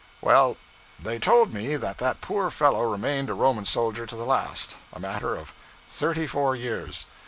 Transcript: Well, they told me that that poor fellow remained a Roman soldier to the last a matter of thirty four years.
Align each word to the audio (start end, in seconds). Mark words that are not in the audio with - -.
Well, 0.19 0.57
they 0.99 1.19
told 1.19 1.53
me 1.53 1.75
that 1.75 1.99
that 1.99 2.21
poor 2.21 2.49
fellow 2.49 2.81
remained 2.91 3.29
a 3.29 3.35
Roman 3.35 3.65
soldier 3.65 4.07
to 4.07 4.15
the 4.15 4.25
last 4.25 4.75
a 4.91 4.99
matter 4.99 5.35
of 5.35 5.53
thirty 5.91 6.25
four 6.25 6.55
years. 6.55 7.05